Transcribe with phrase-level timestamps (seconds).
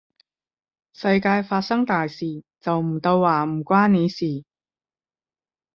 [0.93, 4.43] 世界發生大事，就唔到話唔關你事